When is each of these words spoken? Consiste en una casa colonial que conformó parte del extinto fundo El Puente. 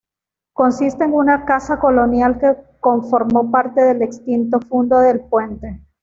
Consiste 0.53 1.03
en 1.03 1.13
una 1.13 1.45
casa 1.45 1.77
colonial 1.79 2.39
que 2.39 2.55
conformó 2.79 3.51
parte 3.51 3.81
del 3.81 4.01
extinto 4.01 4.59
fundo 4.67 4.99
El 4.99 5.19
Puente. 5.21 5.85